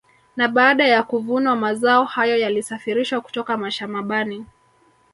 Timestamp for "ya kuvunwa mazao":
0.87-2.05